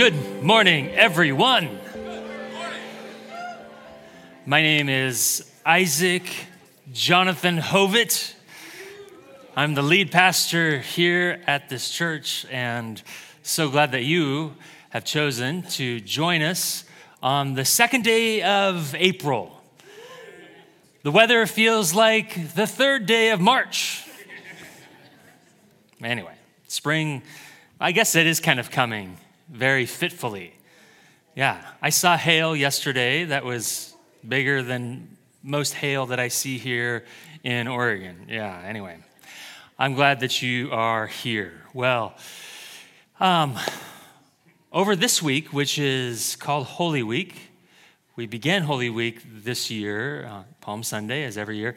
[0.00, 1.78] Good morning, everyone.
[4.46, 6.22] My name is Isaac
[6.90, 8.32] Jonathan Hovitt.
[9.54, 13.02] I'm the lead pastor here at this church, and
[13.42, 14.54] so glad that you
[14.88, 16.84] have chosen to join us
[17.22, 19.60] on the second day of April.
[21.02, 24.08] The weather feels like the third day of March.
[26.02, 26.36] Anyway,
[26.68, 27.22] spring,
[27.78, 29.18] I guess it is kind of coming
[29.50, 30.54] very fitfully.
[31.34, 33.94] Yeah, I saw hail yesterday that was
[34.26, 37.04] bigger than most hail that I see here
[37.42, 38.26] in Oregon.
[38.28, 38.98] Yeah, anyway,
[39.78, 41.52] I'm glad that you are here.
[41.74, 42.14] Well,
[43.18, 43.56] um,
[44.72, 47.34] over this week, which is called Holy Week,
[48.16, 51.74] we began Holy Week this year, uh, Palm Sunday, as every year.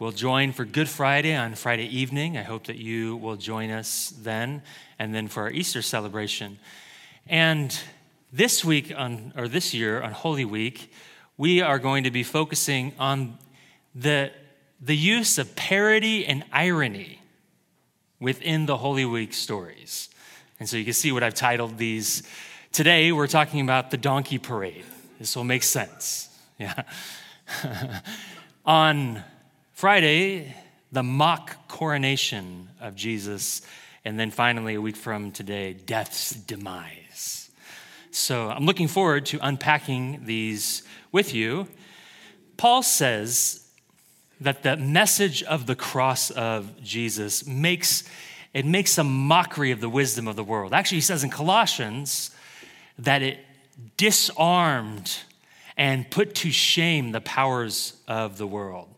[0.00, 2.38] We'll join for Good Friday on Friday evening.
[2.38, 4.62] I hope that you will join us then,
[4.98, 6.58] and then for our Easter celebration.
[7.26, 7.78] And
[8.32, 10.90] this week, on, or this year on Holy Week,
[11.36, 13.36] we are going to be focusing on
[13.94, 14.32] the,
[14.80, 17.20] the use of parody and irony
[18.20, 20.08] within the Holy Week stories.
[20.58, 22.22] And so you can see what I've titled these.
[22.72, 24.86] Today, we're talking about the donkey parade.
[25.18, 26.28] This will make sense.
[26.58, 26.84] Yeah.
[28.64, 29.24] on
[29.80, 30.54] Friday,
[30.92, 33.62] the mock coronation of Jesus.
[34.04, 37.50] And then finally, a week from today, death's demise.
[38.10, 41.66] So I'm looking forward to unpacking these with you.
[42.58, 43.66] Paul says
[44.42, 48.04] that the message of the cross of Jesus makes
[48.52, 50.74] it makes a mockery of the wisdom of the world.
[50.74, 52.32] Actually, he says in Colossians
[52.98, 53.38] that it
[53.96, 55.20] disarmed
[55.78, 58.88] and put to shame the powers of the world.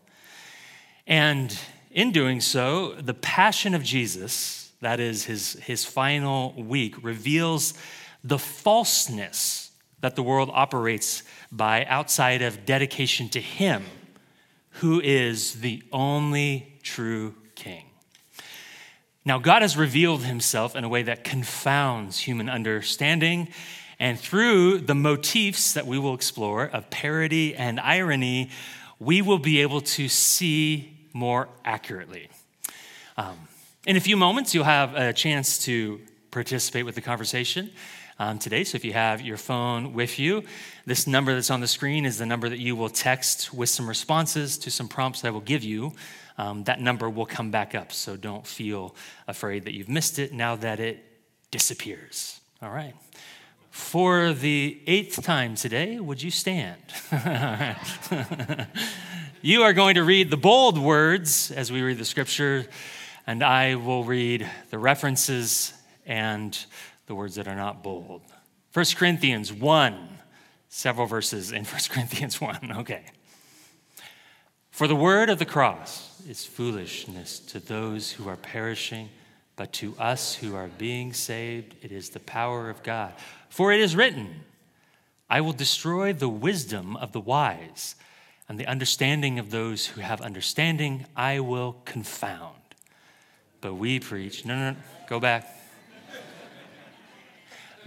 [1.05, 1.57] And
[1.91, 7.73] in doing so, the passion of Jesus, that is his, his final week, reveals
[8.23, 9.71] the falseness
[10.01, 13.83] that the world operates by outside of dedication to him,
[14.77, 17.85] who is the only true king.
[19.25, 23.49] Now, God has revealed himself in a way that confounds human understanding.
[23.99, 28.49] And through the motifs that we will explore of parody and irony,
[28.99, 32.29] we will be able to see more accurately.
[33.15, 33.37] Um,
[33.85, 36.01] in a few moments, you'll have a chance to
[36.31, 37.71] participate with the conversation
[38.19, 38.63] um, today.
[38.63, 40.43] So if you have your phone with you,
[40.85, 43.87] this number that's on the screen is the number that you will text with some
[43.87, 45.93] responses to some prompts that I will give you.
[46.37, 47.91] Um, that number will come back up.
[47.91, 48.95] So don't feel
[49.27, 51.03] afraid that you've missed it now that it
[51.51, 52.41] disappears.
[52.61, 52.95] All right.
[53.69, 56.77] For the eighth time today, would you stand?
[59.45, 62.65] You are going to read the bold words as we read the scripture,
[63.27, 65.73] and I will read the references
[66.05, 66.57] and
[67.07, 68.21] the words that are not bold.
[68.71, 70.17] 1 Corinthians 1,
[70.69, 72.71] several verses in 1 Corinthians 1.
[72.77, 73.03] Okay.
[74.71, 79.09] For the word of the cross is foolishness to those who are perishing,
[79.57, 83.11] but to us who are being saved, it is the power of God.
[83.49, 84.45] For it is written,
[85.29, 87.95] I will destroy the wisdom of the wise
[88.53, 92.61] and the understanding of those who have understanding I will confound.
[93.61, 94.77] But we preach, no, no, no,
[95.09, 95.47] go back.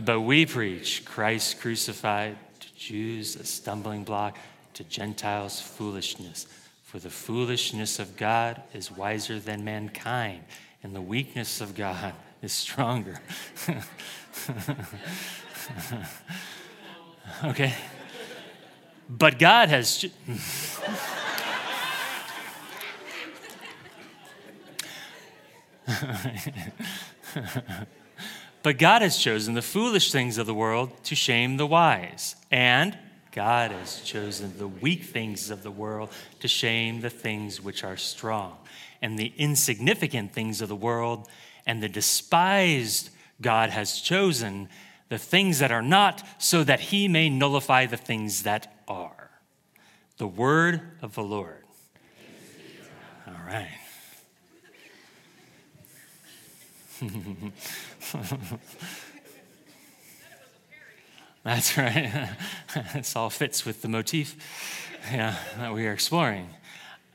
[0.01, 4.39] but we preach Christ crucified, to Jews a stumbling block,
[4.75, 6.49] to Gentiles foolishness.
[6.83, 10.43] For the foolishness of God is wiser than mankind,
[10.83, 12.13] and the weakness of God
[12.43, 13.21] is stronger.
[17.45, 17.73] okay?
[19.09, 20.05] But God has.
[28.63, 32.35] but God has chosen the foolish things of the world to shame the wise.
[32.51, 32.99] And
[33.31, 37.97] God has chosen the weak things of the world to shame the things which are
[37.97, 38.57] strong.
[39.01, 41.29] And the insignificant things of the world
[41.67, 43.11] and the despised
[43.41, 44.69] God has chosen
[45.09, 49.31] the things that are not, so that he may nullify the things that are.
[50.19, 51.65] The word of the Lord.
[53.27, 53.69] All right.
[61.45, 62.31] That's right.
[62.95, 64.37] this all fits with the motif
[65.13, 66.49] yeah, that we are exploring.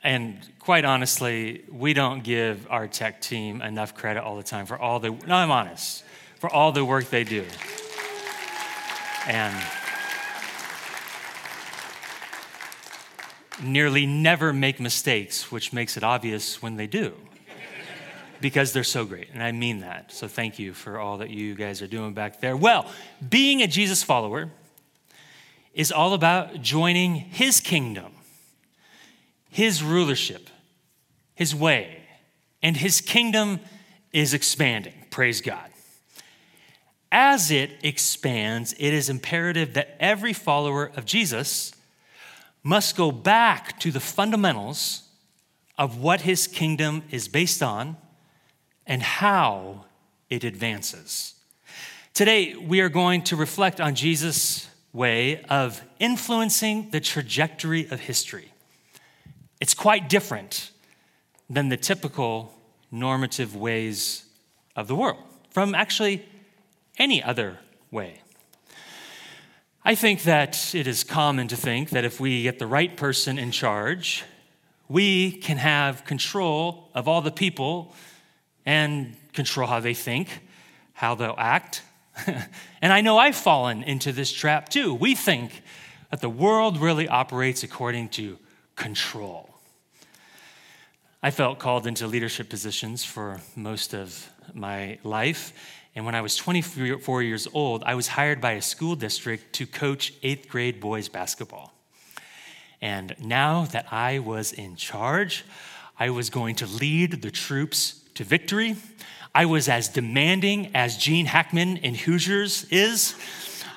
[0.04, 4.80] And quite honestly, we don't give our tech team enough credit all the time for
[4.80, 6.04] all the, no, I'm honest,
[6.40, 7.46] for all the work they do.
[9.28, 9.56] And
[13.64, 17.14] nearly never make mistakes, which makes it obvious when they do.
[18.42, 20.12] because they're so great, and I mean that.
[20.12, 22.58] So thank you for all that you guys are doing back there.
[22.58, 22.92] Well,
[23.30, 24.50] being a Jesus follower
[25.74, 28.12] is all about joining his kingdom,
[29.50, 30.50] his rulership,
[31.36, 32.02] his way,
[32.62, 33.60] and his kingdom
[34.12, 34.94] is expanding.
[35.10, 35.70] Praise God.
[37.12, 41.74] As it expands, it is imperative that every follower of Jesus
[42.64, 45.04] must go back to the fundamentals
[45.78, 47.98] of what his kingdom is based on
[48.86, 49.86] and how
[50.30, 51.36] it advances.
[52.14, 58.52] Today, we are going to reflect on Jesus' way of influencing the trajectory of history.
[59.60, 60.72] It's quite different
[61.50, 62.54] than the typical
[62.92, 64.26] normative ways
[64.76, 66.26] of the world, from actually
[66.98, 67.60] any other
[67.90, 68.22] way.
[69.84, 73.40] I think that it is common to think that if we get the right person
[73.40, 74.24] in charge,
[74.88, 77.96] we can have control of all the people
[78.64, 80.30] and control how they think,
[80.94, 81.82] how they'll act.
[82.28, 84.94] and I know I've fallen into this trap too.
[84.94, 85.64] We think
[86.12, 88.38] that the world really operates according to
[88.76, 89.50] control.
[91.24, 95.54] I felt called into leadership positions for most of my life.
[95.96, 99.68] And when I was 24 years old, I was hired by a school district to
[99.68, 101.74] coach eighth grade boys basketball.
[102.82, 105.46] And now that I was in charge,
[106.00, 108.76] I was going to lead the troops to victory.
[109.36, 113.16] I was as demanding as Gene Hackman in Hoosiers is.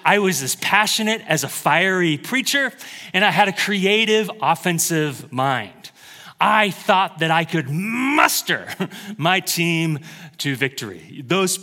[0.05, 2.72] I was as passionate as a fiery preacher,
[3.12, 5.90] and I had a creative offensive mind.
[6.40, 8.69] I thought that I could muster
[9.17, 10.00] my team
[10.38, 11.22] to victory.
[11.26, 11.58] Those,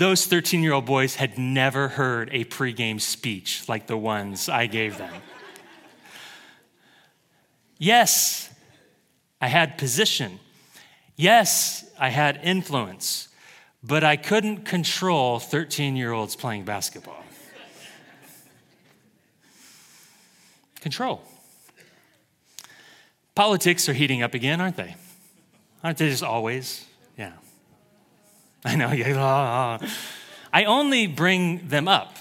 [0.00, 4.64] those 13 year old boys had never heard a pregame speech like the ones I
[4.66, 5.12] gave them.
[7.76, 8.48] yes,
[9.42, 10.40] I had position.
[11.16, 13.28] Yes, I had influence,
[13.84, 17.22] but I couldn't control 13 year olds playing basketball.
[20.80, 21.20] Control.
[23.34, 24.96] Politics are heating up again, aren't they?
[25.84, 26.86] Aren't they just always?
[27.18, 27.32] Yeah.
[28.64, 28.90] I know.
[28.90, 29.88] Ah, ah, ah.
[30.52, 32.16] I only bring them up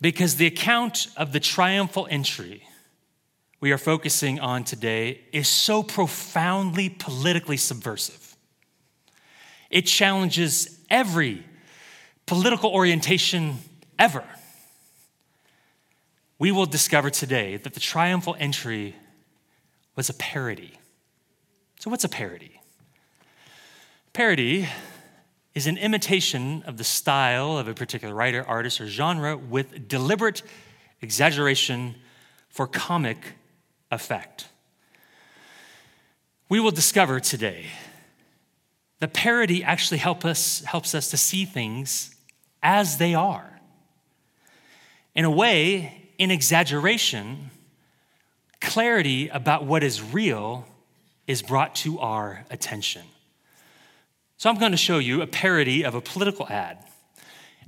[0.00, 2.62] because the account of the triumphal entry
[3.60, 8.36] we are focusing on today is so profoundly politically subversive.
[9.68, 11.44] It challenges every
[12.26, 13.56] political orientation
[13.98, 14.24] ever.
[16.38, 18.94] We will discover today that the triumphal entry
[19.96, 20.78] was a parody.
[21.80, 22.60] So, what's a parody?
[24.12, 24.68] Parody
[25.58, 30.40] is an imitation of the style of a particular writer, artist, or genre with deliberate
[31.02, 31.96] exaggeration
[32.48, 33.18] for comic
[33.90, 34.46] effect.
[36.48, 37.66] We will discover today
[39.00, 42.14] the parody actually help us, helps us to see things
[42.62, 43.58] as they are.
[45.16, 47.50] In a way, in exaggeration,
[48.60, 50.68] clarity about what is real
[51.26, 53.02] is brought to our attention.
[54.38, 56.78] So, I'm going to show you a parody of a political ad.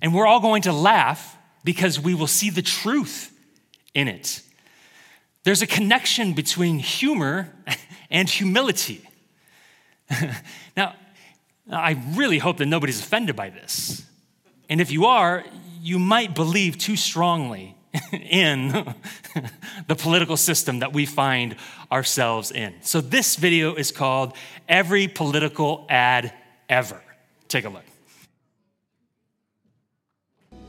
[0.00, 3.36] And we're all going to laugh because we will see the truth
[3.92, 4.40] in it.
[5.42, 7.52] There's a connection between humor
[8.10, 9.04] and humility.
[10.76, 10.94] now,
[11.68, 14.06] I really hope that nobody's offended by this.
[14.68, 15.44] And if you are,
[15.82, 17.74] you might believe too strongly
[18.12, 18.68] in
[19.88, 21.56] the political system that we find
[21.90, 22.74] ourselves in.
[22.82, 24.36] So, this video is called
[24.68, 26.32] Every Political Ad
[26.70, 27.02] Ever.
[27.48, 27.82] Take a look.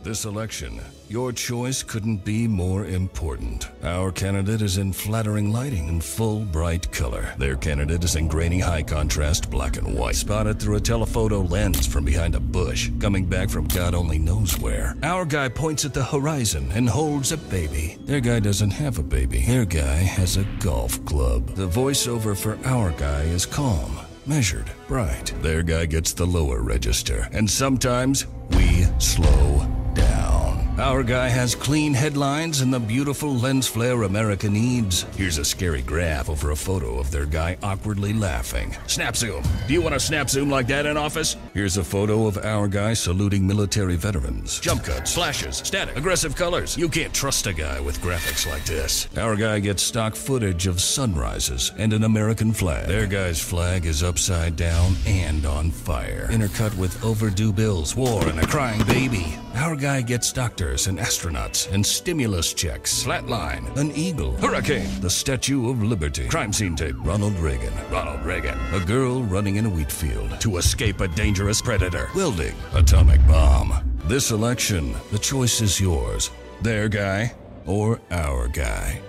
[0.04, 3.70] This election, your choice couldn't be more important.
[3.84, 7.36] Our candidate is in flattering lighting and full bright color.
[7.38, 11.86] Their candidate is in grainy high contrast black and white, spotted through a telephoto lens
[11.86, 14.96] from behind a bush, coming back from God only knows where.
[15.04, 18.00] Our guy points at the horizon and holds a baby.
[18.02, 19.44] Their guy doesn't have a baby.
[19.46, 21.50] Their guy has a golf club.
[21.50, 25.34] The voiceover for our guy is calm measured, bright.
[25.42, 30.61] Their guy gets the lower register, and sometimes we slow down.
[30.82, 35.04] Our guy has clean headlines and the beautiful lens flare America needs.
[35.16, 38.76] Here's a scary graph over a photo of their guy awkwardly laughing.
[38.88, 39.44] Snap zoom.
[39.68, 41.38] Do you want a snap zoom like that in office?
[41.54, 44.60] Here's a photo of our guy saluting military veterans.
[44.60, 46.76] Jump cuts, flashes, static, aggressive colors.
[46.76, 49.08] You can't trust a guy with graphics like this.
[49.18, 52.88] Our guy gets stock footage of sunrises and an American flag.
[52.88, 56.28] Their guy's flag is upside down and on fire.
[56.32, 59.38] Intercut with overdue bills, war, and a crying baby.
[59.56, 63.04] Our guy gets doctors and astronauts and stimulus checks.
[63.04, 68.58] Flatline, an eagle, hurricane, the Statue of Liberty, crime scene tape, Ronald Reagan, Ronald Reagan,
[68.74, 73.74] a girl running in a wheat field to escape a dangerous predator, welding, atomic bomb.
[74.06, 76.32] This election, the choice is yours.
[76.62, 77.34] Their guy
[77.66, 79.02] or our guy.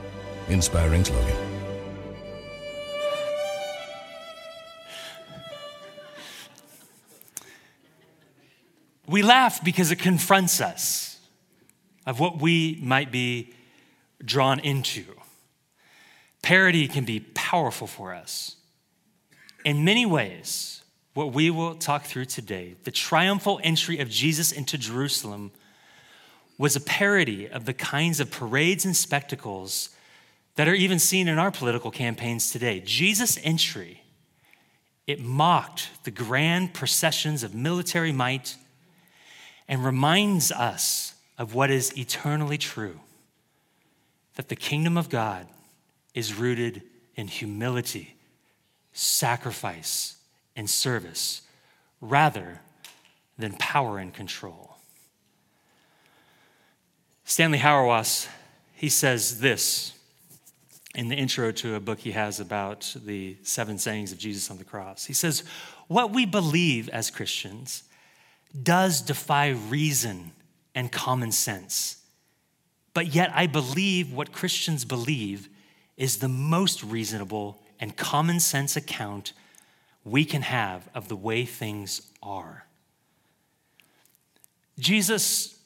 [0.48, 1.51] Inspiring slogan.
[9.06, 11.18] We laugh because it confronts us
[12.06, 13.52] of what we might be
[14.24, 15.04] drawn into.
[16.42, 18.56] Parody can be powerful for us.
[19.64, 20.82] In many ways,
[21.14, 25.52] what we will talk through today, the triumphal entry of Jesus into Jerusalem,
[26.58, 29.90] was a parody of the kinds of parades and spectacles
[30.56, 32.80] that are even seen in our political campaigns today.
[32.80, 34.02] Jesus' entry,
[35.06, 38.56] it mocked the grand processions of military might
[39.72, 43.00] and reminds us of what is eternally true
[44.34, 45.46] that the kingdom of God
[46.12, 46.82] is rooted
[47.16, 48.14] in humility,
[48.92, 50.16] sacrifice,
[50.54, 51.40] and service
[52.02, 52.60] rather
[53.38, 54.76] than power and control.
[57.24, 58.28] Stanley Hauerwas,
[58.74, 59.94] he says this
[60.94, 64.58] in the intro to a book he has about the seven sayings of Jesus on
[64.58, 65.06] the cross.
[65.06, 65.44] He says,
[65.88, 67.84] What we believe as Christians
[68.60, 70.32] does defy reason
[70.74, 71.96] and common sense.
[72.94, 75.48] But yet, I believe what Christians believe
[75.96, 79.32] is the most reasonable and common sense account
[80.04, 82.66] we can have of the way things are.
[84.78, 85.58] Jesus'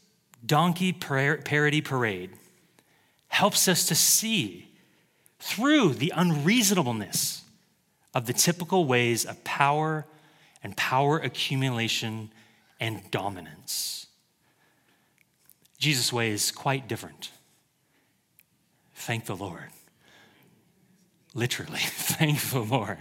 [0.45, 2.31] donkey parody parade
[3.29, 4.69] helps us to see
[5.39, 7.43] through the unreasonableness
[8.15, 10.07] of the typical ways of power
[10.63, 12.31] and power accumulation
[12.81, 14.07] and dominance.
[15.79, 17.31] Jesus' way is quite different.
[18.95, 19.71] Thank the Lord.
[21.35, 22.99] Literally, thank the Lord.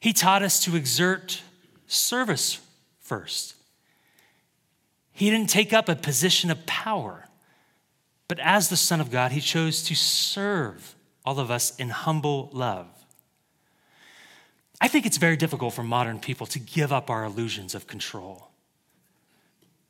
[0.00, 1.42] He taught us to exert
[1.86, 2.60] service
[3.00, 3.54] first.
[5.12, 7.28] He didn't take up a position of power,
[8.28, 12.50] but as the Son of God, he chose to serve all of us in humble
[12.52, 12.86] love.
[14.80, 18.48] I think it's very difficult for modern people to give up our illusions of control.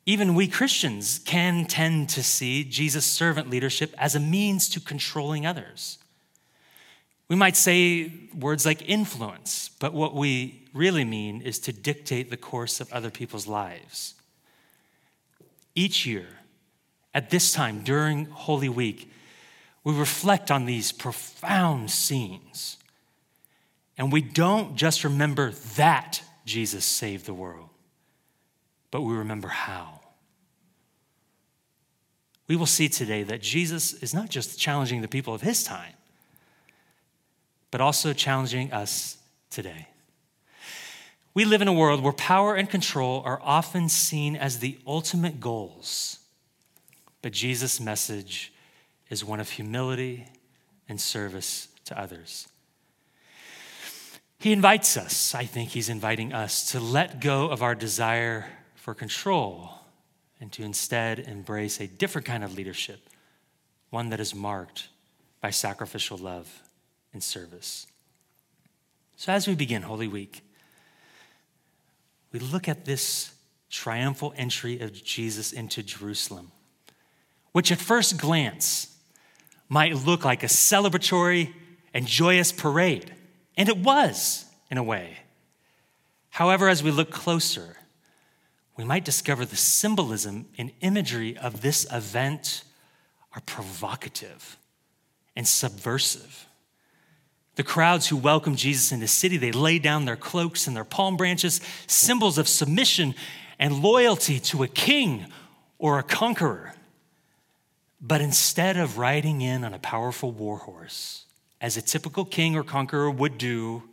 [0.05, 5.45] Even we Christians can tend to see Jesus' servant leadership as a means to controlling
[5.45, 5.99] others.
[7.27, 12.37] We might say words like influence, but what we really mean is to dictate the
[12.37, 14.15] course of other people's lives.
[15.75, 16.25] Each year,
[17.13, 19.11] at this time during Holy Week,
[19.83, 22.78] we reflect on these profound scenes
[23.99, 27.69] and we don't just remember that Jesus saved the world,
[28.91, 29.99] but we remember how.
[32.47, 35.93] We will see today that Jesus is not just challenging the people of his time,
[37.71, 39.17] but also challenging us
[39.49, 39.89] today.
[41.33, 45.41] We live in a world where power and control are often seen as the ultimate
[45.41, 46.19] goals,
[47.21, 48.53] but Jesus' message
[49.09, 50.27] is one of humility
[50.87, 52.47] and service to others.
[54.39, 58.93] He invites us, I think he's inviting us to let go of our desire for
[58.93, 59.71] control
[60.39, 63.01] and to instead embrace a different kind of leadership,
[63.89, 64.87] one that is marked
[65.41, 66.63] by sacrificial love
[67.11, 67.85] and service.
[69.17, 70.41] So, as we begin Holy Week,
[72.31, 73.33] we look at this
[73.69, 76.53] triumphal entry of Jesus into Jerusalem,
[77.51, 78.95] which at first glance
[79.67, 81.53] might look like a celebratory
[81.93, 83.13] and joyous parade.
[83.59, 85.17] And it was, in a way.
[86.29, 87.75] However, as we look closer,
[88.77, 92.63] we might discover the symbolism and imagery of this event
[93.35, 94.57] are provocative
[95.35, 96.47] and subversive.
[97.55, 100.85] The crowds who welcomed Jesus in the city, they lay down their cloaks and their
[100.85, 103.13] palm branches, symbols of submission
[103.59, 105.25] and loyalty to a king
[105.77, 106.73] or a conqueror.
[107.99, 111.25] But instead of riding in on a powerful war horse,
[111.61, 113.83] as a typical king or conqueror would do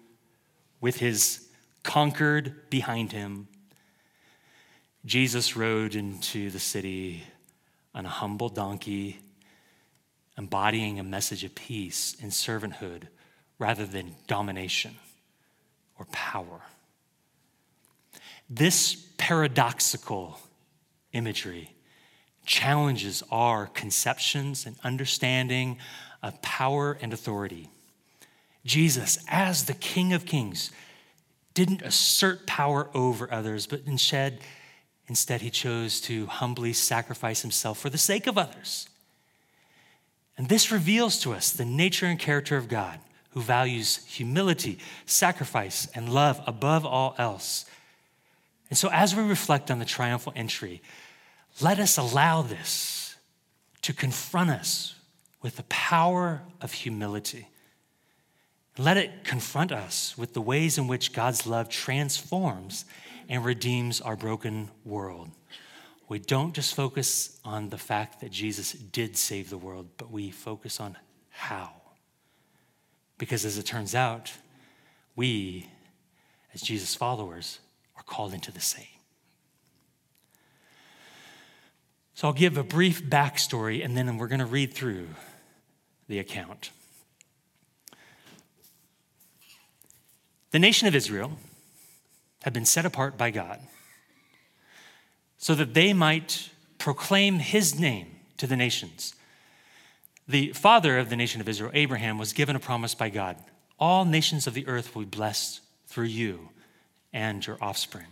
[0.80, 1.48] with his
[1.82, 3.48] conquered behind him,
[5.04, 7.24] Jesus rode into the city
[7.94, 9.20] on a humble donkey,
[10.36, 13.04] embodying a message of peace and servanthood
[13.58, 14.96] rather than domination
[15.98, 16.60] or power.
[18.50, 20.38] This paradoxical
[21.12, 21.72] imagery
[22.44, 25.78] challenges our conceptions and understanding
[26.22, 27.68] of power and authority.
[28.64, 30.70] Jesus, as the King of Kings,
[31.54, 34.40] didn't assert power over others, but instead,
[35.08, 38.88] Instead, he chose to humbly sacrifice himself for the sake of others.
[40.36, 42.98] And this reveals to us the nature and character of God,
[43.30, 47.66] who values humility, sacrifice, and love above all else.
[48.68, 50.82] And so, as we reflect on the triumphal entry,
[51.60, 53.14] let us allow this
[53.82, 54.95] to confront us
[55.46, 57.46] with the power of humility.
[58.78, 62.84] Let it confront us with the ways in which God's love transforms
[63.28, 65.30] and redeems our broken world.
[66.08, 70.32] We don't just focus on the fact that Jesus did save the world, but we
[70.32, 70.96] focus on
[71.30, 71.70] how.
[73.16, 74.32] Because as it turns out,
[75.14, 75.70] we,
[76.54, 77.60] as Jesus' followers,
[77.96, 78.84] are called into the same.
[82.14, 85.06] So I'll give a brief backstory and then we're going to read through
[86.08, 86.70] the account.
[90.50, 91.32] The nation of Israel
[92.42, 93.60] had been set apart by God
[95.38, 98.06] so that they might proclaim his name
[98.38, 99.14] to the nations.
[100.28, 103.36] The father of the nation of Israel, Abraham, was given a promise by God
[103.78, 106.48] all nations of the earth will be blessed through you
[107.12, 108.06] and your offspring.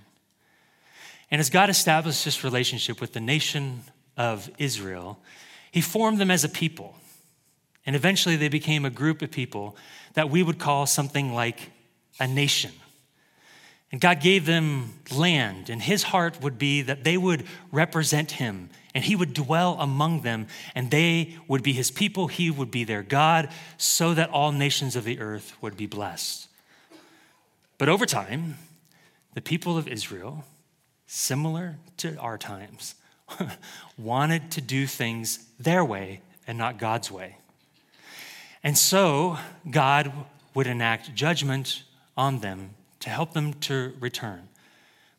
[1.31, 3.83] And as God established this relationship with the nation
[4.17, 5.19] of Israel,
[5.73, 6.97] he formed them as a people.
[7.87, 9.76] And eventually they became a group of people
[10.14, 11.71] that we would call something like
[12.19, 12.73] a nation.
[13.93, 18.71] And God gave them land, and his heart would be that they would represent him,
[18.93, 22.83] and he would dwell among them, and they would be his people, he would be
[22.83, 26.49] their God, so that all nations of the earth would be blessed.
[27.79, 28.57] But over time,
[29.35, 30.45] the people of Israel,
[31.07, 32.97] similar to our times,
[33.97, 37.37] wanted to do things their way and not God's way.
[38.64, 39.38] And so
[39.71, 40.11] God
[40.54, 41.83] would enact judgment
[42.16, 44.49] on them to help them to return.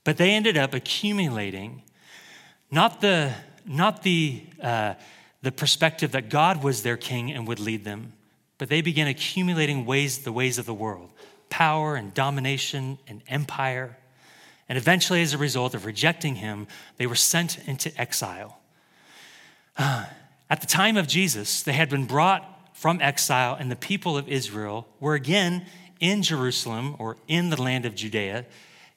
[0.03, 1.83] But they ended up accumulating
[2.71, 3.33] not the,
[3.65, 4.95] not the, uh,
[5.43, 8.13] the perspective that God was their king and would lead them,
[8.57, 11.11] but they began accumulating ways, the ways of the world
[11.47, 13.95] power and domination and empire.
[14.67, 16.67] And eventually, as a result of rejecting him,
[16.97, 18.59] they were sent into exile.
[19.77, 24.27] At the time of Jesus, they had been brought from exile, and the people of
[24.27, 25.65] Israel were again
[26.01, 28.45] in Jerusalem or in the land of Judea,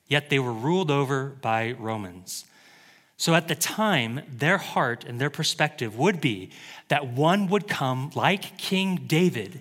[0.09, 2.45] yet they were ruled over by Romans.
[3.17, 6.51] So at the time, their heart and their perspective would be
[6.89, 9.61] that one would come like King David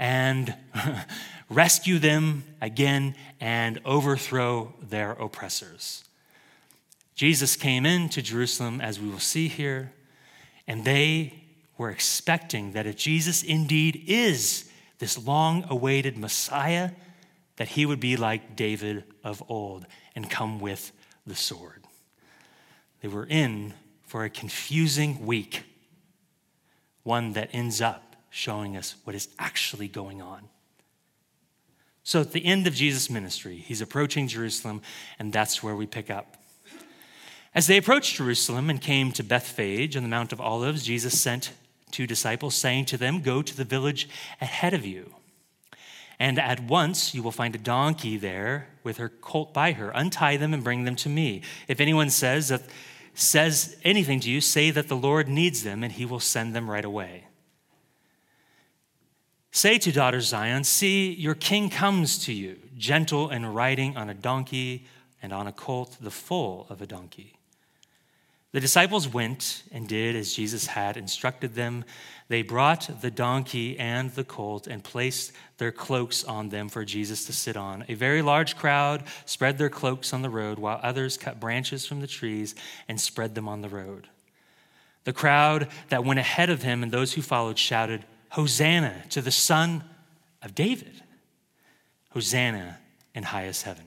[0.00, 0.54] and
[1.48, 6.02] rescue them again and overthrow their oppressors.
[7.14, 9.92] Jesus came into Jerusalem, as we will see here,
[10.66, 11.44] and they
[11.78, 16.90] were expecting that if Jesus indeed is this long awaited Messiah,
[17.56, 20.92] that he would be like David of old and come with
[21.26, 21.84] the sword.
[23.00, 25.62] They were in for a confusing week,
[27.04, 30.48] one that ends up showing us what is actually going on.
[32.02, 34.80] So, at the end of Jesus' ministry, he's approaching Jerusalem,
[35.18, 36.36] and that's where we pick up.
[37.54, 41.52] As they approached Jerusalem and came to Bethphage on the Mount of Olives, Jesus sent
[41.90, 44.08] two disciples, saying to them, Go to the village
[44.40, 45.14] ahead of you.
[46.18, 49.90] And at once you will find a donkey there with her colt by her.
[49.90, 51.42] Untie them and bring them to me.
[51.68, 52.62] If anyone says that
[53.14, 56.70] says anything to you, say that the Lord needs them, and he will send them
[56.70, 57.24] right away.
[59.50, 64.14] Say to daughter Zion, See, your king comes to you, gentle and riding on a
[64.14, 64.86] donkey
[65.20, 67.37] and on a colt, the foal of a donkey.
[68.52, 71.84] The disciples went and did as Jesus had instructed them.
[72.28, 77.26] They brought the donkey and the colt and placed their cloaks on them for Jesus
[77.26, 77.84] to sit on.
[77.88, 82.00] A very large crowd spread their cloaks on the road, while others cut branches from
[82.00, 82.54] the trees
[82.88, 84.08] and spread them on the road.
[85.04, 89.30] The crowd that went ahead of him and those who followed shouted, Hosanna to the
[89.30, 89.84] Son
[90.42, 91.02] of David!
[92.10, 92.78] Hosanna
[93.14, 93.84] in highest heaven.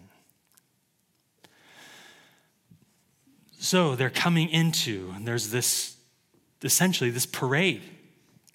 [3.64, 5.96] So they're coming into, and there's this
[6.64, 7.84] essentially this parade,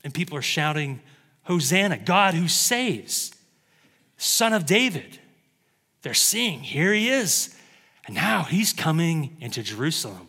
[0.03, 1.01] and people are shouting,
[1.45, 3.33] Hosanna, God who saves,
[4.17, 5.21] Son of David.
[6.03, 7.57] They're seeing, here he is,
[8.07, 10.27] and now he's coming into Jerusalem.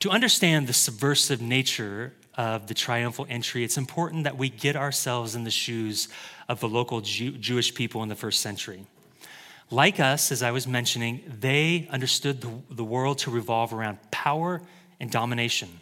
[0.00, 5.36] To understand the subversive nature of the triumphal entry, it's important that we get ourselves
[5.36, 6.08] in the shoes
[6.48, 8.84] of the local Jew- Jewish people in the first century.
[9.70, 14.60] Like us, as I was mentioning, they understood the, the world to revolve around power
[14.98, 15.80] and domination,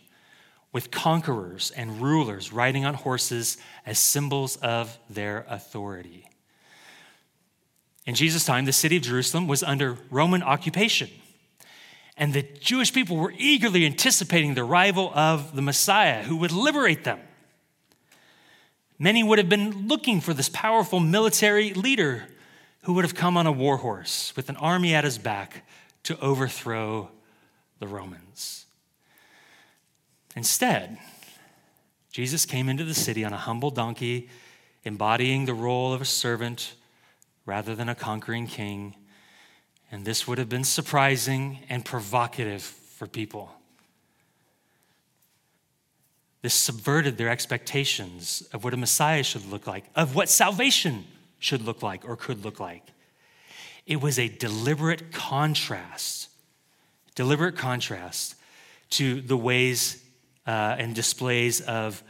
[0.73, 6.29] with conquerors and rulers riding on horses as symbols of their authority.
[8.05, 11.09] In Jesus' time, the city of Jerusalem was under Roman occupation.
[12.17, 17.05] And the Jewish people were eagerly anticipating the arrival of the Messiah who would liberate
[17.05, 17.21] them.
[18.99, 22.29] Many would have been looking for this powerful military leader
[22.89, 25.63] who would have come on a war horse with an army at his back
[26.03, 27.11] to overthrow
[27.81, 28.65] the Romans.
[30.35, 30.97] Instead,
[32.11, 34.31] Jesus came into the city on a humble donkey,
[34.85, 36.73] embodying the role of a servant
[37.45, 38.95] rather than a conquering king.
[39.93, 43.53] And this would have been surprising and provocative for people.
[46.41, 51.05] This subverted their expectations of what a Messiah should look like, of what salvation
[51.39, 52.83] should look like or could look like.
[53.87, 56.29] It was a deliberate contrast,
[57.15, 58.35] deliberate contrast
[58.91, 60.03] to the ways
[60.47, 62.03] uh, and displays of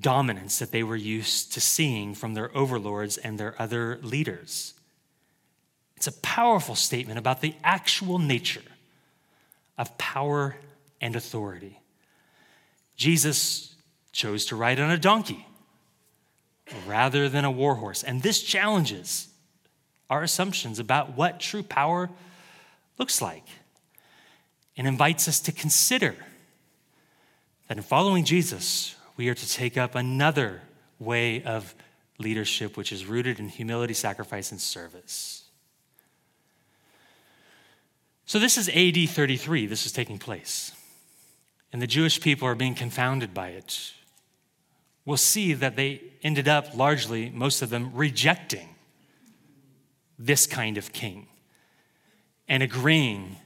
[0.00, 4.74] dominance that they were used to seeing from their overlords and their other leaders.
[5.96, 8.62] It's a powerful statement about the actual nature
[9.78, 10.56] of power
[11.00, 11.80] and authority.
[12.96, 13.74] Jesus
[14.12, 15.46] chose to ride on a donkey
[16.86, 18.02] rather than a war horse.
[18.02, 19.28] And this challenges
[20.08, 22.10] our assumptions about what true power
[22.98, 23.46] looks like
[24.76, 26.16] and invites us to consider
[27.68, 30.60] that in following Jesus, we are to take up another
[30.98, 31.74] way of
[32.18, 35.44] leadership, which is rooted in humility, sacrifice, and service.
[38.26, 40.72] So, this is AD 33, this is taking place.
[41.72, 43.92] And the Jewish people are being confounded by it.
[45.04, 48.68] We'll see that they ended up largely, most of them, rejecting
[50.18, 51.26] this kind of king
[52.48, 53.36] and agreeing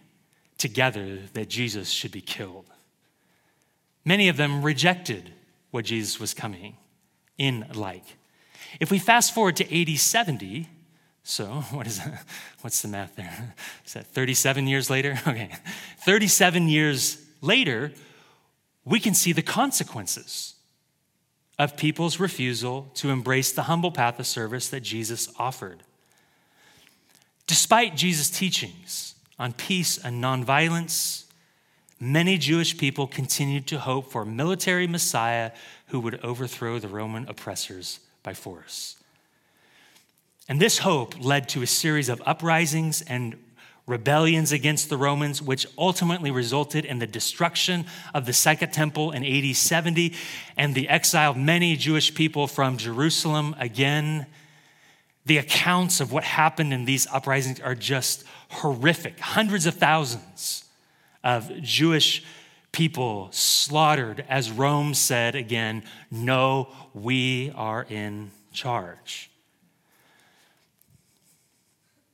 [0.58, 2.66] together that Jesus should be killed.
[4.04, 5.32] Many of them rejected
[5.70, 6.76] what Jesus was coming
[7.38, 8.16] in like.
[8.80, 10.68] If we fast forward to AD 70,
[11.22, 12.00] so what is?
[12.60, 13.54] What's the math there?
[13.84, 15.18] Is that 37 years later?
[15.26, 15.50] Okay.
[16.04, 17.92] 37 years later,
[18.84, 20.55] we can see the consequences
[21.58, 25.82] of people's refusal to embrace the humble path of service that Jesus offered.
[27.46, 31.24] Despite Jesus' teachings on peace and nonviolence,
[31.98, 35.52] many Jewish people continued to hope for a military Messiah
[35.88, 38.96] who would overthrow the Roman oppressors by force.
[40.48, 43.36] And this hope led to a series of uprisings and
[43.86, 49.24] rebellions against the Romans, which ultimately resulted in the destruction of the Second Temple in
[49.24, 50.12] AD 70
[50.56, 54.26] and the exile of many Jewish people from Jerusalem again.
[55.24, 59.20] The accounts of what happened in these uprisings are just horrific.
[59.20, 60.64] Hundreds of thousands
[61.22, 62.24] of Jewish
[62.72, 69.30] people slaughtered as Rome said again, No, we are in charge.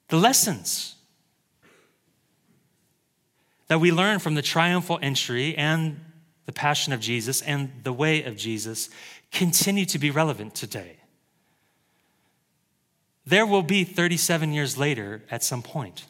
[0.08, 0.96] The lessons
[3.72, 5.98] that we learn from the triumphal entry and
[6.44, 8.90] the passion of Jesus and the way of Jesus
[9.30, 10.98] continue to be relevant today.
[13.24, 16.04] There will be 37 years later at some point.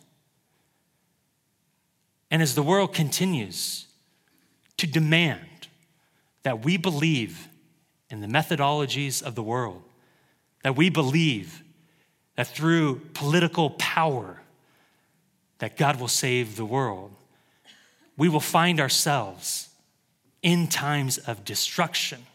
[2.32, 3.86] And as the world continues
[4.78, 5.68] to demand
[6.42, 7.46] that we believe
[8.10, 9.84] in the methodologies of the world,
[10.64, 11.62] that we believe
[12.34, 14.42] that through political power
[15.58, 17.12] that God will save the world,
[18.16, 19.68] we will find ourselves
[20.42, 22.26] in times of destruction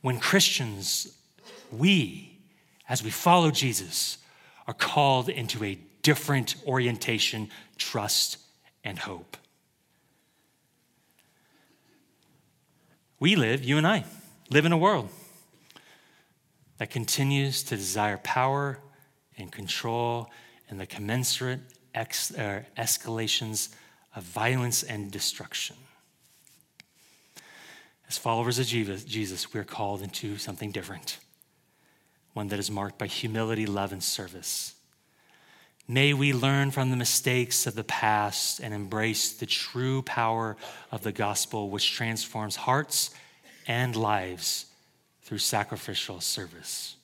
[0.00, 1.16] when Christians,
[1.70, 2.38] we,
[2.88, 4.18] as we follow Jesus,
[4.66, 8.38] are called into a different orientation, trust,
[8.82, 9.36] and hope.
[13.18, 14.04] We live, you and I,
[14.50, 15.10] live in a world
[16.78, 18.78] that continues to desire power
[19.36, 20.30] and control
[20.70, 21.60] and the commensurate
[21.94, 23.74] ex- uh, escalations
[24.14, 25.76] of violence and destruction.
[28.08, 31.18] As followers of Jesus, we are called into something different,
[32.32, 34.74] one that is marked by humility, love, and service.
[35.86, 40.56] May we learn from the mistakes of the past and embrace the true power
[40.90, 43.10] of the gospel, which transforms hearts
[43.66, 44.66] and lives
[45.22, 46.96] through sacrificial service.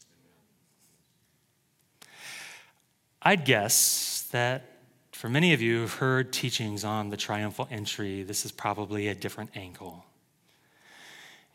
[3.22, 4.75] I'd guess that
[5.16, 9.14] for many of you who've heard teachings on the triumphal entry, this is probably a
[9.14, 10.04] different angle.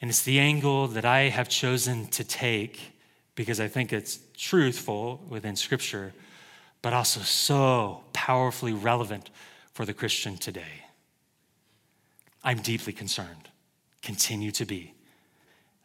[0.01, 2.93] And it's the angle that I have chosen to take
[3.35, 6.11] because I think it's truthful within Scripture,
[6.81, 9.29] but also so powerfully relevant
[9.73, 10.85] for the Christian today.
[12.43, 13.49] I'm deeply concerned,
[14.01, 14.95] continue to be,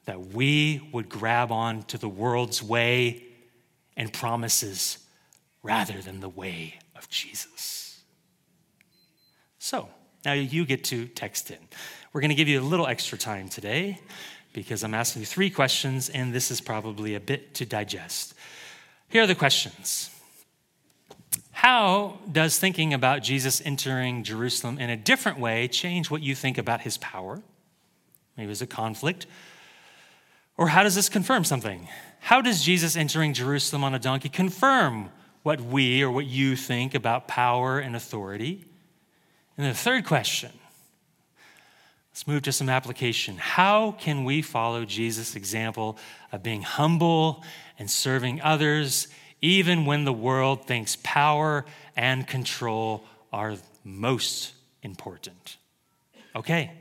[0.07, 3.23] that we would grab on to the world's way
[3.99, 4.97] and promises
[5.63, 8.03] rather than the way of Jesus.
[9.59, 9.89] So,
[10.25, 11.59] Now you get to text in.
[12.13, 14.01] We're going to give you a little extra time today
[14.53, 18.35] because I'm asking you three questions, and this is probably a bit to digest.
[19.09, 20.11] Here are the questions
[21.53, 26.59] How does thinking about Jesus entering Jerusalem in a different way change what you think
[26.59, 27.43] about his power?
[28.37, 29.27] Maybe there's a conflict.
[30.57, 31.89] Or how does this confirm something?
[32.21, 35.11] How does Jesus entering Jerusalem on a donkey confirm
[35.47, 38.65] what we or what you think about power and authority?
[39.57, 40.51] And the third question
[42.11, 43.37] let's move to some application.
[43.37, 45.99] How can we follow Jesus' example
[46.33, 47.45] of being humble
[47.79, 49.07] and serving others,
[49.41, 53.55] even when the world thinks power and control are
[53.85, 55.59] most important?
[56.35, 56.73] Okay,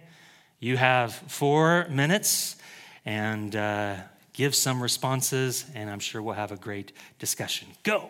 [0.60, 2.56] you have four minutes
[3.06, 3.98] and uh,
[4.34, 7.68] give some responses, and I'm sure we'll have a great discussion.
[7.84, 8.10] Go.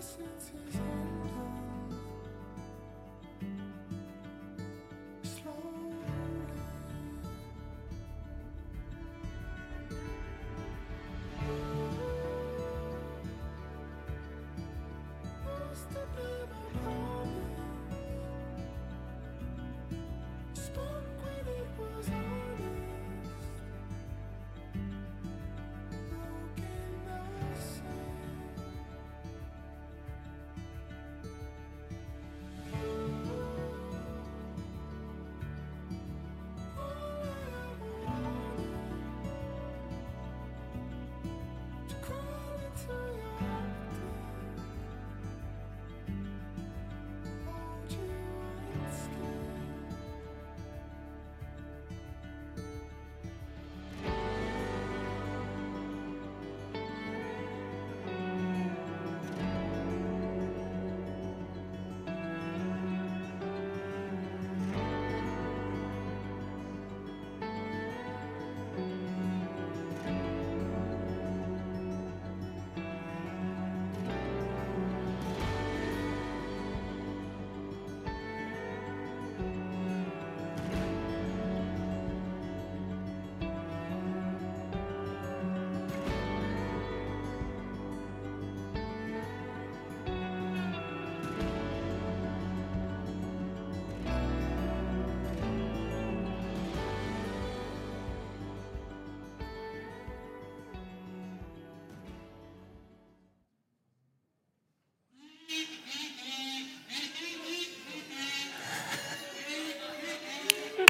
[0.00, 0.78] 想起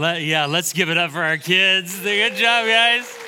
[0.00, 2.00] Let, yeah, let's give it up for our kids.
[2.00, 3.18] Good job, guys.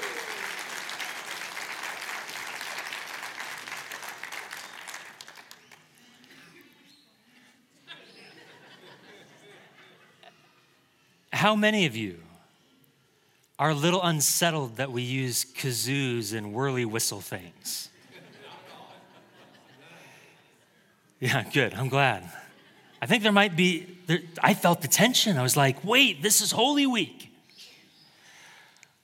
[11.30, 12.20] How many of you
[13.58, 17.90] are a little unsettled that we use kazoos and whirly whistle things?
[21.20, 21.74] Yeah, good.
[21.74, 22.32] I'm glad.
[23.02, 25.36] I think there might be, there, I felt the tension.
[25.36, 27.34] I was like, wait, this is Holy Week.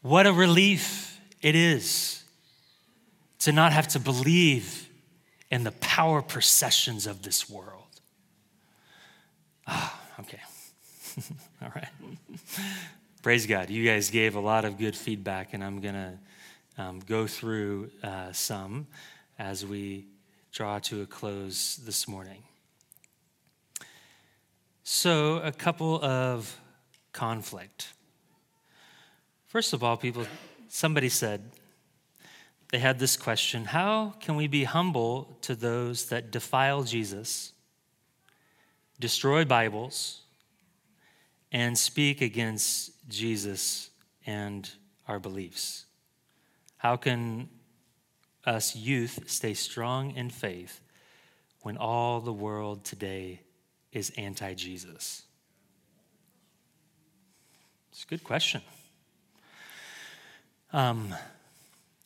[0.02, 2.22] What a relief it is
[3.40, 4.88] to not have to believe
[5.50, 7.82] in the power processions of this world.
[9.66, 10.42] Ah, okay.
[11.62, 11.88] All right.
[13.22, 13.68] Praise God.
[13.68, 16.18] You guys gave a lot of good feedback, and I'm going to
[16.80, 18.86] um, go through uh, some
[19.40, 20.06] as we
[20.52, 22.44] draw to a close this morning.
[24.90, 26.58] So, a couple of
[27.12, 27.92] conflict.
[29.46, 30.24] First of all, people,
[30.68, 31.42] somebody said,
[32.72, 37.52] they had this question How can we be humble to those that defile Jesus,
[38.98, 40.22] destroy Bibles,
[41.52, 43.90] and speak against Jesus
[44.24, 44.70] and
[45.06, 45.84] our beliefs?
[46.78, 47.50] How can
[48.46, 50.80] us youth stay strong in faith
[51.60, 53.42] when all the world today
[53.92, 55.22] is anti Jesus?
[57.90, 58.62] It's a good question.
[60.72, 61.14] Um,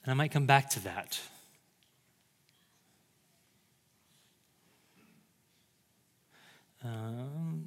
[0.04, 1.20] and I might come back to that.
[6.84, 7.64] Um,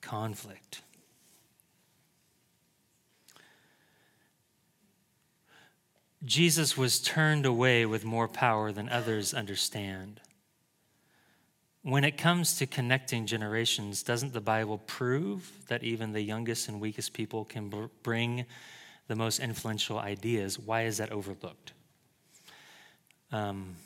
[0.00, 0.82] conflict.
[6.24, 10.20] Jesus was turned away with more power than others understand
[11.86, 16.80] when it comes to connecting generations, doesn't the Bible prove that even the youngest and
[16.80, 18.44] weakest people can br- bring
[19.06, 20.58] the most influential ideas?
[20.58, 21.74] Why is that overlooked?
[23.30, 23.76] Um,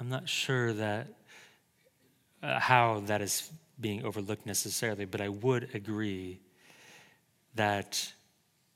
[0.00, 1.06] I'm not sure that
[2.42, 6.40] uh, how that is being overlooked necessarily, but I would agree
[7.54, 8.12] that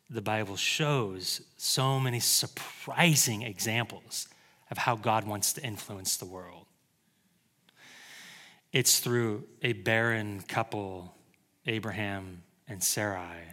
[0.09, 4.29] the Bible shows so many surprising examples
[4.71, 6.68] of how God wants to influence the world.
[8.73, 11.15] It's through a barren couple,
[11.67, 13.45] Abraham and Sarai,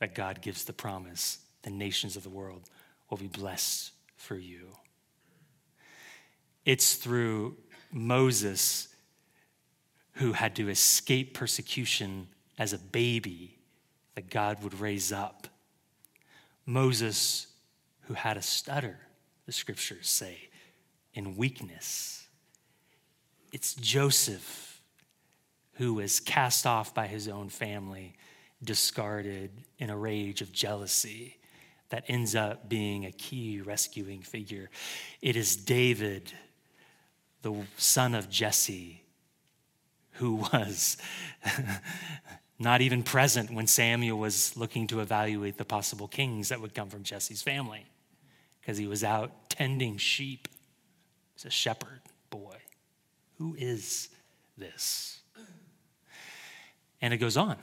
[0.00, 2.68] that God gives the promise the nations of the world
[3.08, 4.68] will be blessed for you.
[6.64, 7.56] It's through
[7.92, 8.88] Moses,
[10.14, 13.58] who had to escape persecution as a baby,
[14.14, 15.48] that God would raise up.
[16.66, 17.48] Moses,
[18.02, 18.98] who had a stutter,
[19.46, 20.48] the scriptures say,
[21.12, 22.23] in weakness.
[23.54, 24.80] It's Joseph
[25.74, 28.16] who was cast off by his own family,
[28.64, 31.36] discarded in a rage of jealousy
[31.90, 34.70] that ends up being a key rescuing figure.
[35.22, 36.32] It is David,
[37.42, 39.04] the son of Jesse,
[40.14, 40.96] who was
[42.58, 46.88] not even present when Samuel was looking to evaluate the possible kings that would come
[46.88, 47.86] from Jesse's family
[48.60, 50.48] because he was out tending sheep.
[51.34, 52.00] He's a shepherd.
[53.44, 54.08] Who is
[54.56, 55.20] this?
[57.02, 57.58] And it goes on.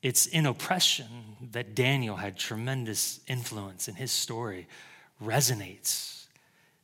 [0.00, 1.06] It's in oppression
[1.52, 4.66] that Daniel had tremendous influence, and his story
[5.22, 6.24] resonates.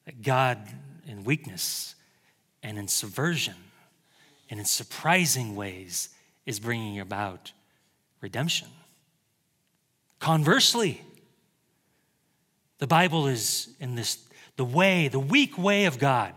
[0.04, 0.58] That God,
[1.06, 1.94] in weakness
[2.62, 3.56] and in subversion
[4.50, 6.10] and in surprising ways,
[6.44, 7.52] is bringing about
[8.20, 8.68] redemption.
[10.18, 11.00] Conversely,
[12.76, 14.18] the Bible is in this
[14.56, 16.34] the way, the weak way of God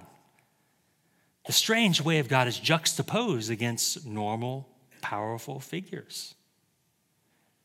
[1.46, 4.68] the strange way of God is juxtaposed against normal,
[5.02, 6.34] powerful figures.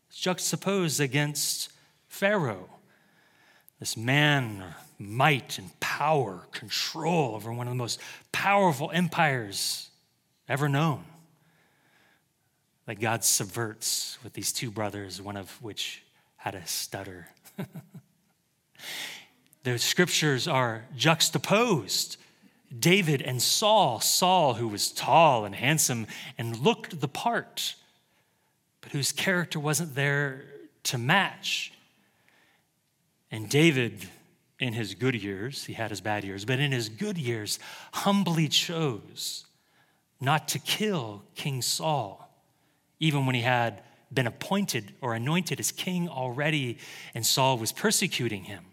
[0.09, 1.73] It's juxtaposed against
[2.07, 2.69] Pharaoh,
[3.79, 8.01] this man, of might and power, control over one of the most
[8.33, 9.89] powerful empires
[10.47, 11.05] ever known.
[12.85, 16.03] That God subverts with these two brothers, one of which
[16.37, 17.29] had a stutter.
[19.63, 22.17] The scriptures are juxtaposed.
[22.79, 26.07] David and Saul, Saul, who was tall and handsome
[26.39, 27.75] and looked the part,
[28.81, 30.45] but whose character wasn't there
[30.85, 31.73] to match.
[33.31, 34.09] And David,
[34.59, 37.59] in his good years, he had his bad years, but in his good years,
[37.93, 39.45] humbly chose
[40.21, 42.29] not to kill King Saul,
[42.99, 43.83] even when he had
[44.13, 46.79] been appointed or anointed as king already,
[47.15, 48.65] and Saul was persecuting him.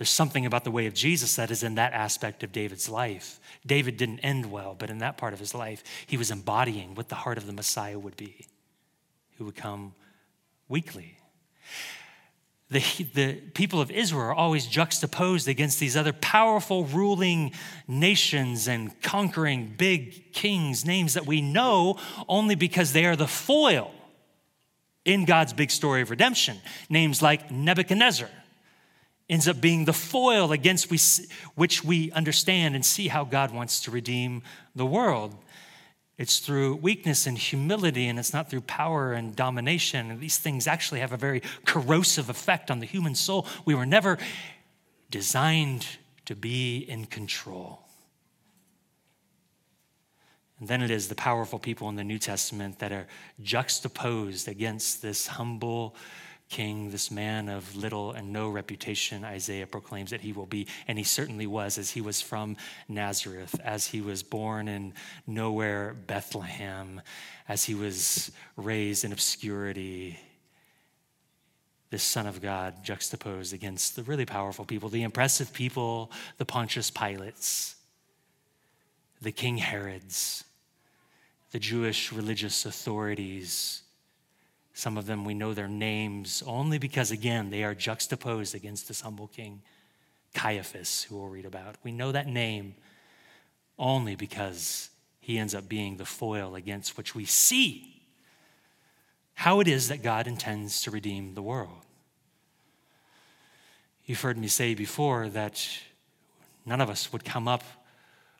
[0.00, 3.38] There's something about the way of Jesus that is in that aspect of David's life.
[3.66, 7.10] David didn't end well, but in that part of his life, he was embodying what
[7.10, 8.46] the heart of the Messiah would be,
[9.36, 9.92] who would come
[10.70, 11.18] weekly.
[12.70, 12.82] The,
[13.12, 17.52] the people of Israel are always juxtaposed against these other powerful ruling
[17.86, 23.92] nations and conquering big kings, names that we know only because they are the foil
[25.04, 26.56] in God's big story of redemption.
[26.88, 28.30] Names like Nebuchadnezzar
[29.30, 30.92] ends up being the foil against
[31.54, 34.42] which we understand and see how God wants to redeem
[34.74, 35.34] the world.
[36.18, 40.10] It's through weakness and humility, and it's not through power and domination.
[40.10, 43.46] And these things actually have a very corrosive effect on the human soul.
[43.64, 44.18] We were never
[45.10, 45.86] designed
[46.26, 47.80] to be in control.
[50.58, 53.06] And then it is the powerful people in the New Testament that are
[53.42, 55.96] juxtaposed against this humble,
[56.50, 60.66] king, this man of little and no reputation, Isaiah proclaims that he will be.
[60.86, 62.56] And he certainly was, as he was from
[62.88, 64.92] Nazareth, as he was born in
[65.26, 67.00] nowhere, Bethlehem,
[67.48, 70.18] as he was raised in obscurity.
[71.90, 76.90] This Son of God juxtaposed against the really powerful people, the impressive people, the Pontius
[76.90, 77.76] Pilates,
[79.22, 80.44] the King Herods,
[81.52, 83.82] the Jewish religious authorities
[84.80, 89.02] some of them, we know their names only because, again, they are juxtaposed against this
[89.02, 89.60] humble king,
[90.32, 91.76] Caiaphas, who we'll read about.
[91.84, 92.74] We know that name
[93.78, 94.88] only because
[95.20, 98.00] he ends up being the foil against which we see
[99.34, 101.84] how it is that God intends to redeem the world.
[104.06, 105.62] You've heard me say before that
[106.64, 107.64] none of us would come up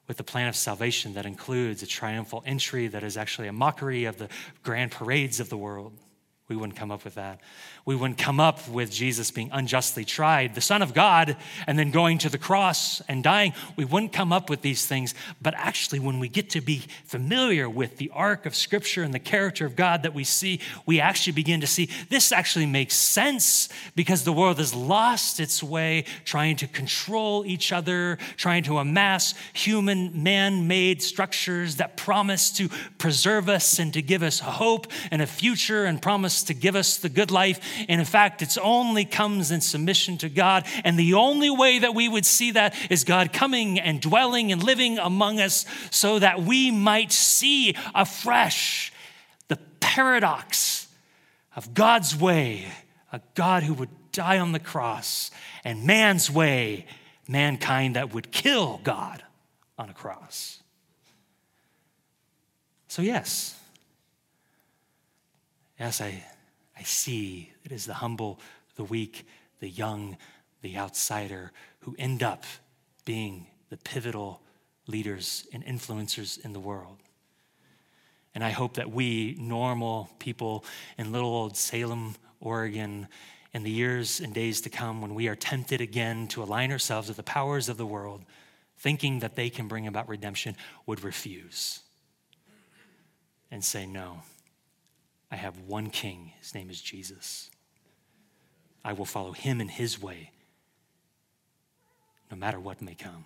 [0.09, 4.07] with the plan of salvation that includes a triumphal entry that is actually a mockery
[4.07, 4.31] of the
[4.63, 5.93] grand parades of the world.
[6.51, 7.41] We wouldn't come up with that.
[7.87, 11.37] We wouldn't come up with Jesus being unjustly tried, the Son of God,
[11.69, 13.55] and then going to the cross and dying.
[13.77, 15.15] We wouldn't come up with these things.
[15.41, 19.21] But actually, when we get to be familiar with the arc of Scripture and the
[19.21, 23.69] character of God that we see, we actually begin to see this actually makes sense
[23.95, 29.35] because the world has lost its way, trying to control each other, trying to amass
[29.53, 35.23] human, man made structures that promise to preserve us and to give us hope and
[35.23, 37.61] a future and promise to give us the good life.
[37.89, 40.67] And in fact, it only comes in submission to God.
[40.85, 44.63] And the only way that we would see that is God coming and dwelling and
[44.63, 48.93] living among us so that we might see afresh
[49.49, 50.89] the paradox
[51.57, 52.67] of God's way,
[53.13, 55.31] a God who would die on the cross,
[55.65, 56.87] and man's way,
[57.29, 59.23] mankind that would kill God
[59.79, 60.63] on a cross.
[62.89, 63.57] So, yes,
[65.79, 66.25] yes, I
[66.81, 68.41] I see it is the humble,
[68.77, 69.27] the weak,
[69.61, 70.17] the young,
[70.63, 72.45] the outsider who end up
[73.05, 74.41] being the pivotal
[74.87, 76.97] leaders and influencers in the world.
[78.35, 80.65] And I hope that we, normal people
[80.97, 83.09] in little old Salem, Oregon,
[83.53, 87.09] in the years and days to come, when we are tempted again to align ourselves
[87.09, 88.25] with the powers of the world,
[88.79, 90.57] thinking that they can bring about redemption,
[90.87, 91.81] would refuse
[93.51, 94.23] and say, No,
[95.31, 96.33] I have one king.
[96.41, 97.51] His name is Jesus.
[98.85, 100.33] I will follow him in his way,
[102.31, 103.25] no matter what may come.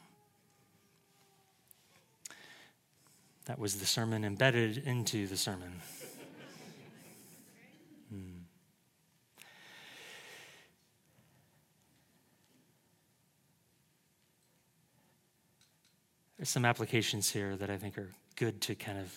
[3.47, 5.81] That was the sermon embedded into the sermon.
[8.11, 8.19] Hmm.
[16.37, 19.15] There's some applications here that I think are good to kind of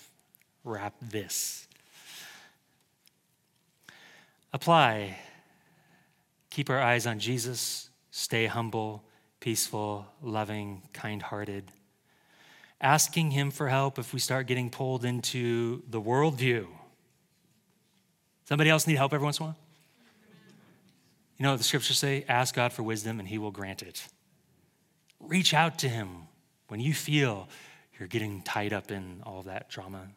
[0.64, 1.67] wrap this
[4.58, 5.16] apply.
[6.50, 9.04] Keep our eyes on Jesus, stay humble,
[9.40, 11.72] peaceful, loving, kind hearted.
[12.82, 16.66] Asking Him for help if we start getting pulled into the worldview.
[18.46, 19.58] Somebody else need help every once in a while?
[21.38, 22.26] You know what the scriptures say?
[22.28, 24.08] Ask God for wisdom and He will grant it.
[25.20, 26.10] Reach out to Him
[26.68, 27.48] when you feel
[28.00, 30.08] you're getting tied up in all that drama.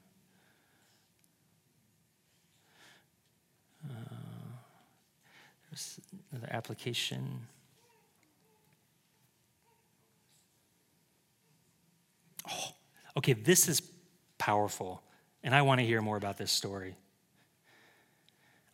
[6.31, 7.47] another application.
[12.51, 12.75] Oh,
[13.19, 13.83] okay, this is
[14.39, 15.03] powerful,
[15.43, 16.97] and I want to hear more about this story.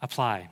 [0.01, 0.49] Apply.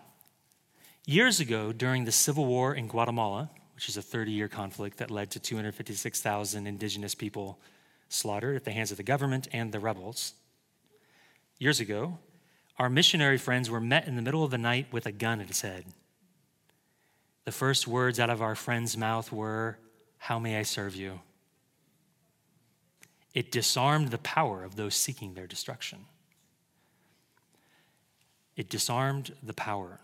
[1.06, 5.10] Years ago, during the Civil War in Guatemala, which is a 30 year conflict that
[5.10, 7.58] led to 256,000 indigenous people
[8.08, 10.34] slaughtered at the hands of the government and the rebels.
[11.58, 12.18] Years ago,
[12.78, 15.48] our missionary friends were met in the middle of the night with a gun at
[15.48, 15.84] his head.
[17.44, 19.78] The first words out of our friend's mouth were,
[20.18, 21.20] How may I serve you?
[23.34, 26.06] It disarmed the power of those seeking their destruction.
[28.56, 29.98] It disarmed the power.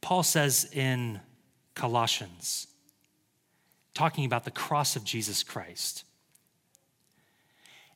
[0.00, 1.20] Paul says in
[1.74, 2.66] Colossians,
[3.94, 6.04] talking about the cross of Jesus Christ,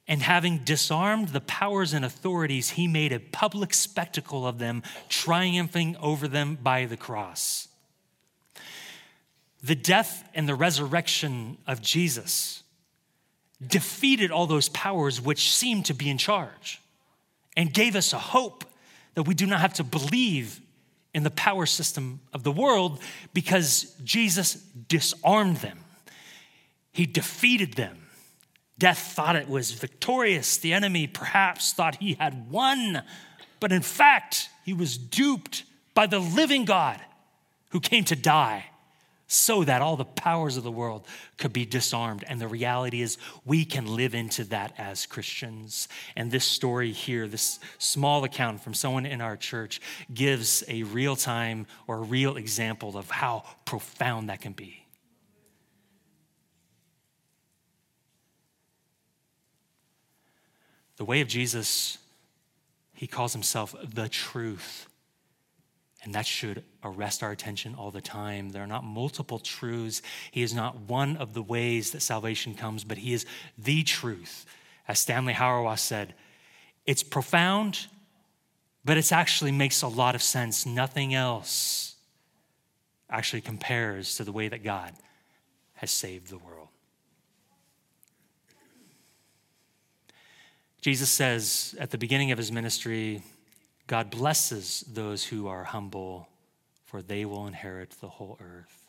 [0.07, 5.97] and having disarmed the powers and authorities, he made a public spectacle of them, triumphing
[5.97, 7.69] over them by the cross.
[9.65, 12.63] The death and the resurrection of Jesus
[13.67, 16.83] defeated all those powers which seemed to be in charge
[17.57, 18.67] and gave us a hope
[19.15, 20.61] that we do not have to believe
[21.15, 23.01] in the power system of the world
[23.33, 24.57] because Jesus
[24.87, 25.79] disarmed them.
[26.93, 28.09] He defeated them.
[28.79, 30.59] Death thought it was victorious.
[30.59, 33.03] The enemy perhaps thought he had won,
[33.61, 37.01] but in fact, he was duped by the living God
[37.71, 38.67] who came to die
[39.27, 41.07] so that all the powers of the world
[41.39, 42.25] could be disarmed.
[42.29, 45.89] And the reality is, we can live into that as Christians.
[46.15, 49.81] And this story here, this small account from someone in our church,
[50.13, 54.85] gives a real time or a real example of how profound that can be.
[60.97, 61.99] The way of Jesus,
[62.93, 64.87] he calls himself the truth.
[66.05, 68.51] And that should arrest our attention all the time.
[68.51, 70.03] There are not multiple truths.
[70.31, 73.25] He is not one of the ways that salvation comes, but He is
[73.57, 74.45] the truth.
[74.87, 76.15] As Stanley Hauerwas said,
[76.85, 77.87] it's profound,
[78.85, 80.67] but it actually makes a lot of sense.
[80.67, 81.97] Nothing else
[83.09, 84.93] actually compares to the way that God
[85.75, 86.69] has saved the world.
[90.83, 93.23] Jesus says at the beginning of his ministry,
[93.87, 96.29] God blesses those who are humble,
[96.85, 98.85] for they will inherit the whole earth.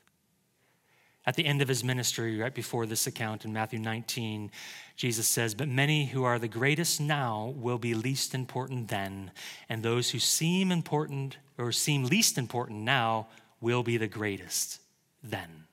[1.27, 4.51] At the end of his ministry, right before this account in Matthew 19,
[4.95, 9.31] Jesus says, But many who are the greatest now will be least important then,
[9.67, 13.27] and those who seem important or seem least important now
[13.59, 14.79] will be the greatest
[15.23, 15.64] then.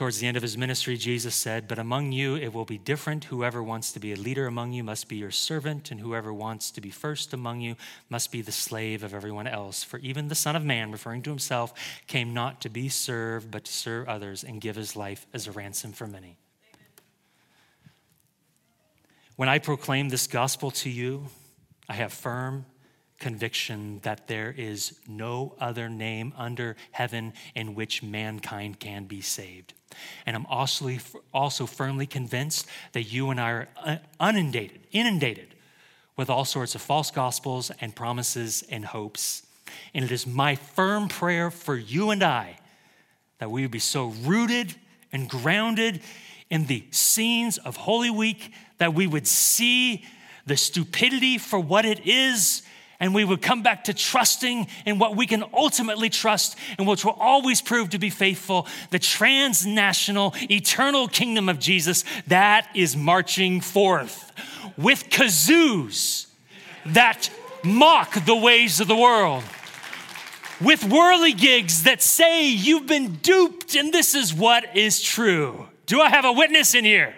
[0.00, 3.24] Towards the end of his ministry, Jesus said, But among you it will be different.
[3.24, 6.70] Whoever wants to be a leader among you must be your servant, and whoever wants
[6.70, 7.76] to be first among you
[8.08, 9.84] must be the slave of everyone else.
[9.84, 11.74] For even the Son of Man, referring to himself,
[12.06, 15.52] came not to be served, but to serve others and give his life as a
[15.52, 16.38] ransom for many.
[19.36, 21.26] When I proclaim this gospel to you,
[21.90, 22.64] I have firm
[23.20, 29.74] conviction that there is no other name under heaven in which mankind can be saved.
[30.26, 30.90] And I'm also,
[31.32, 35.54] also firmly convinced that you and I are uh, inundated, inundated
[36.16, 39.46] with all sorts of false gospels and promises and hopes.
[39.94, 42.58] And it is my firm prayer for you and I
[43.38, 44.74] that we would be so rooted
[45.12, 46.00] and grounded
[46.48, 50.04] in the scenes of Holy Week that we would see
[50.46, 52.62] the stupidity for what it is
[53.00, 57.04] and we would come back to trusting in what we can ultimately trust and which
[57.04, 63.60] will always prove to be faithful the transnational, eternal kingdom of Jesus that is marching
[63.60, 64.32] forth
[64.76, 66.26] with kazoos
[66.86, 67.30] that
[67.64, 69.42] mock the ways of the world.
[70.60, 75.66] With whirligigs that say you've been duped and this is what is true.
[75.86, 77.14] Do I have a witness in here?